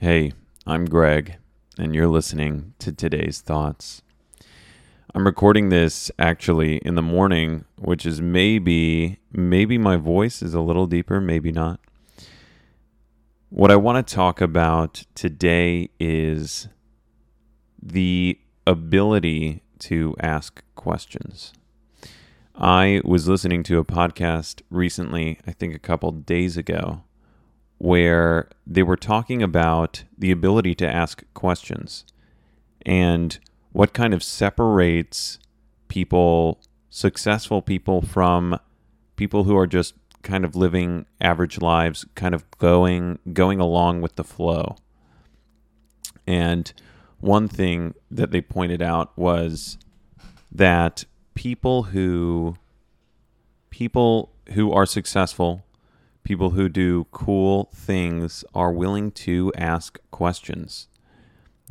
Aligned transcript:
Hey, 0.00 0.30
I'm 0.64 0.84
Greg, 0.84 1.38
and 1.76 1.92
you're 1.92 2.06
listening 2.06 2.74
to 2.78 2.92
today's 2.92 3.40
thoughts. 3.40 4.00
I'm 5.12 5.26
recording 5.26 5.70
this 5.70 6.08
actually 6.20 6.76
in 6.76 6.94
the 6.94 7.02
morning, 7.02 7.64
which 7.76 8.06
is 8.06 8.22
maybe 8.22 9.18
maybe 9.32 9.76
my 9.76 9.96
voice 9.96 10.40
is 10.40 10.54
a 10.54 10.60
little 10.60 10.86
deeper, 10.86 11.20
maybe 11.20 11.50
not. 11.50 11.80
What 13.50 13.72
I 13.72 13.76
want 13.76 14.06
to 14.06 14.14
talk 14.14 14.40
about 14.40 15.02
today 15.16 15.90
is 15.98 16.68
the 17.82 18.38
ability 18.68 19.64
to 19.80 20.14
ask 20.20 20.62
questions. 20.76 21.52
I 22.54 23.00
was 23.04 23.26
listening 23.26 23.64
to 23.64 23.80
a 23.80 23.84
podcast 23.84 24.62
recently, 24.70 25.40
I 25.44 25.50
think 25.50 25.74
a 25.74 25.80
couple 25.80 26.12
days 26.12 26.56
ago, 26.56 27.02
where 27.78 28.48
they 28.66 28.82
were 28.82 28.96
talking 28.96 29.42
about 29.42 30.04
the 30.16 30.30
ability 30.30 30.74
to 30.74 30.86
ask 30.86 31.22
questions 31.32 32.04
and 32.84 33.38
what 33.72 33.92
kind 33.92 34.12
of 34.12 34.22
separates 34.22 35.38
people, 35.88 36.60
successful 36.90 37.62
people, 37.62 38.02
from 38.02 38.58
people 39.16 39.44
who 39.44 39.56
are 39.56 39.66
just 39.66 39.94
kind 40.22 40.44
of 40.44 40.56
living 40.56 41.06
average 41.20 41.60
lives, 41.60 42.04
kind 42.14 42.34
of 42.34 42.50
going 42.58 43.18
going 43.32 43.60
along 43.60 44.00
with 44.00 44.16
the 44.16 44.24
flow. 44.24 44.76
And 46.26 46.72
one 47.20 47.48
thing 47.48 47.94
that 48.10 48.30
they 48.30 48.40
pointed 48.40 48.82
out 48.82 49.16
was 49.16 49.78
that 50.50 51.04
people 51.34 51.84
who 51.84 52.56
people 53.70 54.32
who 54.54 54.72
are 54.72 54.86
successful 54.86 55.64
people 56.28 56.50
who 56.50 56.68
do 56.68 57.06
cool 57.10 57.70
things 57.74 58.44
are 58.54 58.70
willing 58.70 59.10
to 59.10 59.50
ask 59.56 59.98
questions. 60.10 60.86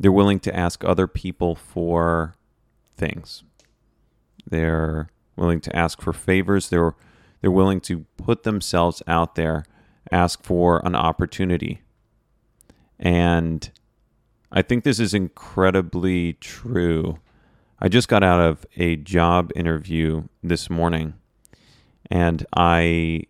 They're 0.00 0.10
willing 0.10 0.40
to 0.40 0.56
ask 0.56 0.84
other 0.84 1.06
people 1.06 1.54
for 1.54 2.34
things. 2.96 3.44
They're 4.44 5.10
willing 5.36 5.60
to 5.60 5.76
ask 5.76 6.02
for 6.02 6.12
favors. 6.12 6.70
They're 6.70 6.96
they're 7.40 7.52
willing 7.52 7.80
to 7.82 8.04
put 8.16 8.42
themselves 8.42 9.00
out 9.06 9.36
there, 9.36 9.64
ask 10.10 10.42
for 10.42 10.84
an 10.84 10.96
opportunity. 10.96 11.82
And 12.98 13.70
I 14.50 14.62
think 14.62 14.82
this 14.82 14.98
is 14.98 15.14
incredibly 15.14 16.32
true. 16.32 17.20
I 17.78 17.86
just 17.86 18.08
got 18.08 18.24
out 18.24 18.40
of 18.40 18.66
a 18.76 18.96
job 18.96 19.52
interview 19.54 20.24
this 20.42 20.68
morning 20.68 21.14
and 22.10 22.44
I 22.56 23.26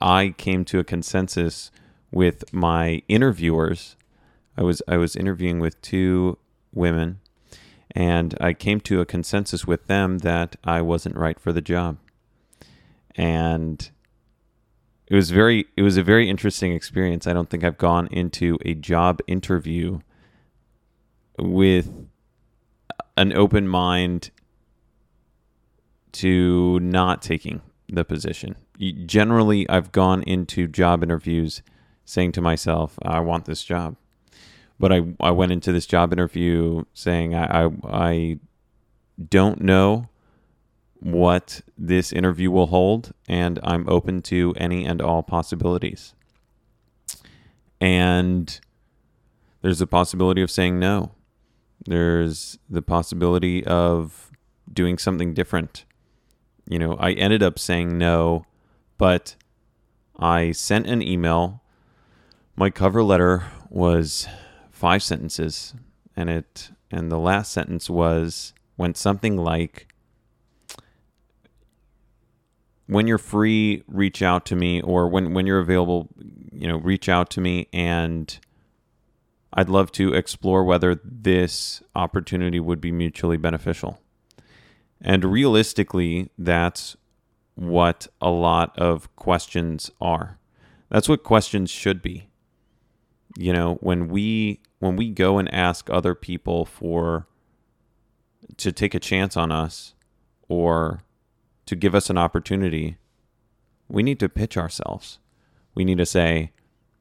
I 0.00 0.34
came 0.36 0.64
to 0.66 0.78
a 0.78 0.84
consensus 0.84 1.70
with 2.10 2.52
my 2.52 3.02
interviewers. 3.08 3.96
I 4.56 4.62
was 4.62 4.82
I 4.88 4.96
was 4.96 5.16
interviewing 5.16 5.60
with 5.60 5.80
two 5.82 6.38
women 6.72 7.20
and 7.92 8.36
I 8.40 8.52
came 8.52 8.80
to 8.82 9.00
a 9.00 9.06
consensus 9.06 9.66
with 9.66 9.86
them 9.86 10.18
that 10.18 10.56
I 10.64 10.80
wasn't 10.80 11.16
right 11.16 11.38
for 11.38 11.52
the 11.52 11.60
job. 11.60 11.98
And 13.16 13.90
it 15.06 15.14
was 15.14 15.30
very 15.30 15.66
it 15.76 15.82
was 15.82 15.96
a 15.96 16.02
very 16.02 16.28
interesting 16.28 16.72
experience. 16.72 17.26
I 17.26 17.32
don't 17.32 17.50
think 17.50 17.64
I've 17.64 17.78
gone 17.78 18.06
into 18.08 18.58
a 18.64 18.74
job 18.74 19.20
interview 19.26 20.00
with 21.38 21.90
an 23.16 23.32
open 23.32 23.66
mind 23.66 24.30
to 26.12 26.78
not 26.80 27.22
taking 27.22 27.60
the 27.92 28.04
position 28.04 28.56
generally 29.06 29.68
I've 29.68 29.92
gone 29.92 30.22
into 30.22 30.66
job 30.66 31.02
interviews 31.02 31.62
saying 32.04 32.32
to 32.32 32.40
myself, 32.40 32.98
I 33.02 33.20
want 33.20 33.44
this 33.44 33.62
job. 33.62 33.96
But 34.78 34.92
I, 34.92 35.02
I 35.20 35.30
went 35.30 35.52
into 35.52 35.72
this 35.72 35.86
job 35.86 36.12
interview 36.12 36.84
saying 36.94 37.34
I, 37.34 37.64
I, 37.64 37.70
I 37.84 38.38
don't 39.28 39.60
know 39.60 40.08
what 40.98 41.60
this 41.76 42.12
interview 42.12 42.50
will 42.50 42.66
hold, 42.66 43.12
and 43.28 43.58
I'm 43.62 43.88
open 43.88 44.22
to 44.22 44.54
any 44.56 44.84
and 44.84 45.00
all 45.00 45.22
possibilities. 45.22 46.14
And 47.80 48.58
there's 49.62 49.80
a 49.80 49.86
possibility 49.86 50.42
of 50.42 50.50
saying 50.50 50.78
no. 50.78 51.12
There's 51.86 52.58
the 52.68 52.82
possibility 52.82 53.64
of 53.64 54.30
doing 54.70 54.98
something 54.98 55.32
different. 55.32 55.84
You 56.70 56.78
know, 56.78 56.94
I 56.94 57.12
ended 57.12 57.42
up 57.42 57.58
saying 57.58 57.98
no 57.98 58.46
but 59.00 59.34
I 60.18 60.52
sent 60.52 60.86
an 60.86 61.00
email. 61.00 61.62
My 62.54 62.68
cover 62.68 63.02
letter 63.02 63.46
was 63.70 64.28
five 64.70 65.02
sentences, 65.02 65.72
and 66.14 66.28
it 66.28 66.70
and 66.90 67.10
the 67.10 67.18
last 67.18 67.50
sentence 67.50 67.88
was 67.88 68.52
went 68.76 68.98
something 68.98 69.38
like 69.38 69.94
when 72.88 73.06
you're 73.06 73.16
free 73.16 73.84
reach 73.86 74.20
out 74.20 74.44
to 74.46 74.54
me 74.56 74.82
or 74.82 75.08
when 75.08 75.32
when 75.32 75.46
you're 75.46 75.60
available 75.60 76.08
you 76.52 76.68
know 76.68 76.76
reach 76.76 77.08
out 77.08 77.30
to 77.30 77.40
me 77.40 77.68
and 77.72 78.38
I'd 79.54 79.70
love 79.70 79.92
to 79.92 80.12
explore 80.12 80.62
whether 80.62 81.00
this 81.02 81.82
opportunity 81.96 82.60
would 82.60 82.82
be 82.82 82.92
mutually 82.92 83.38
beneficial. 83.38 83.98
And 85.02 85.24
realistically, 85.24 86.30
that's 86.36 86.96
what 87.54 88.06
a 88.20 88.30
lot 88.30 88.78
of 88.78 89.14
questions 89.16 89.90
are. 90.00 90.38
That's 90.90 91.08
what 91.08 91.22
questions 91.22 91.70
should 91.70 92.02
be. 92.02 92.28
You 93.36 93.52
know, 93.52 93.74
when 93.76 94.08
we 94.08 94.60
when 94.80 94.96
we 94.96 95.10
go 95.10 95.38
and 95.38 95.52
ask 95.54 95.88
other 95.88 96.14
people 96.14 96.64
for 96.64 97.26
to 98.56 98.72
take 98.72 98.94
a 98.94 99.00
chance 99.00 99.36
on 99.36 99.52
us 99.52 99.94
or 100.48 101.02
to 101.66 101.76
give 101.76 101.94
us 101.94 102.10
an 102.10 102.18
opportunity, 102.18 102.96
we 103.88 104.02
need 104.02 104.18
to 104.20 104.28
pitch 104.28 104.56
ourselves. 104.56 105.18
We 105.74 105.84
need 105.84 105.98
to 105.98 106.06
say, 106.06 106.52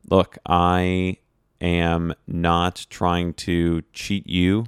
look, 0.09 0.37
I 0.45 1.17
am 1.59 2.13
not 2.27 2.85
trying 2.89 3.33
to 3.33 3.81
cheat 3.93 4.27
you 4.27 4.65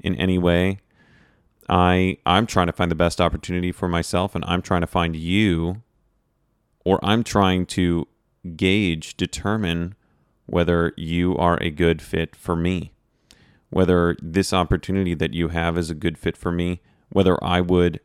in 0.00 0.14
any 0.16 0.38
way. 0.38 0.80
I 1.68 2.18
I'm 2.26 2.46
trying 2.46 2.66
to 2.66 2.72
find 2.72 2.90
the 2.90 2.96
best 2.96 3.20
opportunity 3.20 3.72
for 3.72 3.88
myself 3.88 4.34
and 4.34 4.44
I'm 4.46 4.62
trying 4.62 4.82
to 4.82 4.86
find 4.86 5.16
you 5.16 5.82
or 6.84 6.98
I'm 7.02 7.24
trying 7.24 7.66
to 7.66 8.06
gauge 8.56 9.16
determine 9.16 9.94
whether 10.46 10.92
you 10.96 11.36
are 11.36 11.58
a 11.62 11.70
good 11.70 12.02
fit 12.02 12.36
for 12.36 12.54
me. 12.54 12.92
Whether 13.70 14.16
this 14.22 14.52
opportunity 14.52 15.14
that 15.14 15.34
you 15.34 15.48
have 15.48 15.76
is 15.78 15.90
a 15.90 15.94
good 15.94 16.18
fit 16.18 16.36
for 16.36 16.52
me, 16.52 16.80
whether 17.08 17.42
I 17.42 17.60
would 17.60 18.00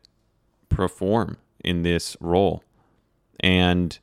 perform 0.68 1.36
in 1.62 1.82
this 1.82 2.16
role. 2.20 2.64
And 3.38 3.98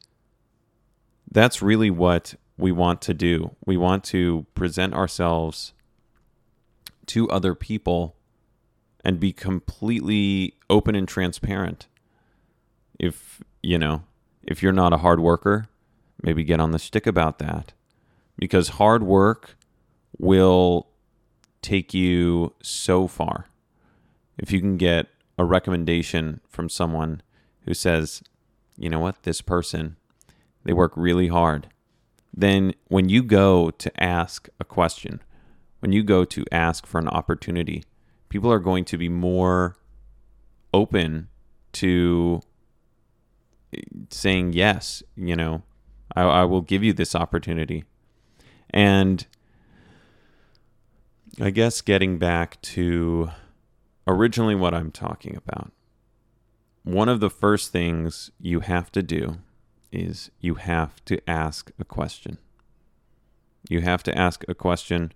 that's 1.29 1.61
really 1.61 1.89
what 1.89 2.35
we 2.57 2.71
want 2.71 3.01
to 3.03 3.13
do. 3.13 3.55
We 3.65 3.75
want 3.75 4.03
to 4.05 4.45
present 4.53 4.93
ourselves 4.93 5.73
to 7.07 7.29
other 7.29 7.53
people 7.53 8.16
and 9.03 9.19
be 9.19 9.31
completely 9.31 10.53
open 10.69 10.95
and 10.95 11.07
transparent. 11.07 11.87
If, 12.99 13.41
you 13.61 13.77
know, 13.77 14.03
if 14.43 14.63
you're 14.63 14.71
not 14.71 14.93
a 14.93 14.97
hard 14.97 15.19
worker, 15.19 15.69
maybe 16.21 16.43
get 16.43 16.59
on 16.59 16.71
the 16.71 16.79
stick 16.79 17.05
about 17.05 17.39
that. 17.39 17.73
Because 18.37 18.69
hard 18.69 19.03
work 19.03 19.57
will 20.17 20.87
take 21.61 21.93
you 21.93 22.53
so 22.61 23.07
far. 23.07 23.47
If 24.37 24.51
you 24.51 24.59
can 24.59 24.77
get 24.77 25.07
a 25.37 25.45
recommendation 25.45 26.41
from 26.47 26.69
someone 26.69 27.21
who 27.65 27.73
says, 27.73 28.23
you 28.77 28.89
know 28.89 28.99
what, 28.99 29.23
this 29.23 29.41
person, 29.41 29.97
they 30.63 30.73
work 30.73 30.93
really 30.95 31.27
hard. 31.27 31.67
Then 32.33 32.73
when 32.87 33.09
you 33.09 33.23
go 33.23 33.71
to 33.71 34.03
ask 34.03 34.47
a 34.59 34.63
question, 34.63 35.21
when 35.79 35.91
you 35.91 36.03
go 36.03 36.23
to 36.25 36.45
ask 36.51 36.85
for 36.85 36.99
an 36.99 37.07
opportunity, 37.07 37.83
people 38.29 38.51
are 38.51 38.59
going 38.59 38.85
to 38.85 38.97
be 38.97 39.09
more 39.09 39.77
open 40.73 41.27
to 41.73 42.41
saying 44.09 44.53
yes 44.53 45.03
you 45.15 45.35
know. 45.35 45.63
I, 46.15 46.21
I, 46.21 46.43
will 46.45 46.61
give 46.61 46.83
you 46.83 46.93
this 46.93 47.13
opportunity. 47.13 47.83
And 48.69 49.25
i 51.39 51.49
guess 51.51 51.81
getting 51.81 52.17
back 52.17 52.59
to 52.63 53.29
originally 54.07 54.55
what 54.55 54.73
i'm 54.73 54.89
talking 54.89 55.35
about 55.35 55.71
one 56.87 57.09
of 57.09 57.19
the 57.19 57.29
first 57.29 57.73
things 57.73 58.31
you 58.39 58.61
have 58.61 58.89
to 58.93 59.03
do 59.03 59.39
is 59.91 60.31
you 60.39 60.55
have 60.55 61.03
to 61.03 61.19
ask 61.29 61.69
a 61.77 61.83
question. 61.83 62.37
You 63.67 63.81
have 63.81 64.03
to 64.03 64.17
ask 64.17 64.45
a 64.47 64.55
question. 64.55 65.11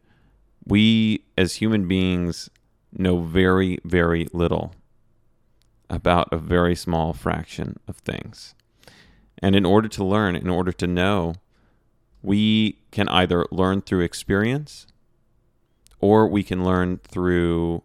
We 0.66 1.24
as 1.38 1.56
human 1.56 1.88
beings 1.88 2.50
know 2.94 3.22
very, 3.22 3.80
very 3.84 4.28
little 4.34 4.74
about 5.90 6.30
a 6.32 6.38
very 6.38 6.76
small 6.76 7.14
fraction 7.14 7.78
of 7.88 7.98
things. 7.98 8.56
And 9.40 9.56
in 9.56 9.66
order 9.66 9.88
to 9.90 10.04
learn, 10.04 10.36
in 10.36 10.50
order 10.50 10.72
to 10.74 10.88
know, 10.88 11.36
we 12.22 12.80
can 12.92 13.08
either 13.10 13.46
learn 13.52 13.82
through 13.82 14.02
experience 14.02 14.88
or 16.00 16.28
we 16.28 16.44
can 16.44 16.64
learn 16.64 16.98
through 16.98 17.82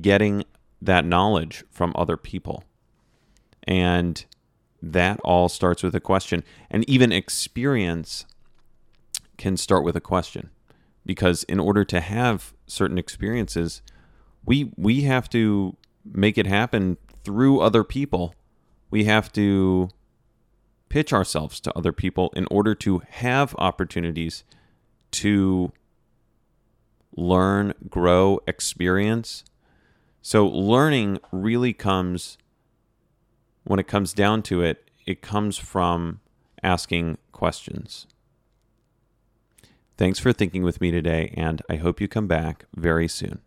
getting 0.00 0.44
that 0.80 1.04
knowledge 1.04 1.64
from 1.70 1.92
other 1.96 2.16
people. 2.16 2.64
And 3.64 4.24
that 4.82 5.20
all 5.20 5.48
starts 5.48 5.82
with 5.82 5.94
a 5.94 6.00
question. 6.00 6.42
And 6.70 6.88
even 6.88 7.12
experience 7.12 8.26
can 9.36 9.56
start 9.56 9.84
with 9.84 9.96
a 9.96 10.00
question. 10.00 10.50
Because 11.04 11.42
in 11.44 11.58
order 11.58 11.84
to 11.84 12.00
have 12.00 12.54
certain 12.66 12.98
experiences, 12.98 13.82
we 14.44 14.72
we 14.76 15.02
have 15.02 15.28
to 15.30 15.76
make 16.04 16.38
it 16.38 16.46
happen 16.46 16.96
through 17.24 17.60
other 17.60 17.84
people. 17.84 18.34
We 18.90 19.04
have 19.04 19.32
to 19.32 19.90
pitch 20.88 21.12
ourselves 21.12 21.58
to 21.60 21.76
other 21.76 21.92
people 21.92 22.30
in 22.36 22.46
order 22.50 22.74
to 22.74 23.02
have 23.08 23.54
opportunities 23.58 24.44
to 25.12 25.72
learn, 27.16 27.72
grow, 27.88 28.40
experience. 28.46 29.44
So, 30.20 30.46
learning 30.46 31.18
really 31.30 31.72
comes, 31.72 32.38
when 33.64 33.80
it 33.80 33.88
comes 33.88 34.12
down 34.12 34.42
to 34.42 34.62
it, 34.62 34.90
it 35.06 35.22
comes 35.22 35.58
from 35.58 36.20
asking 36.62 37.18
questions. 37.32 38.06
Thanks 39.96 40.18
for 40.18 40.32
thinking 40.32 40.62
with 40.62 40.80
me 40.80 40.90
today, 40.90 41.32
and 41.36 41.62
I 41.68 41.76
hope 41.76 42.00
you 42.00 42.08
come 42.08 42.26
back 42.26 42.64
very 42.74 43.08
soon. 43.08 43.40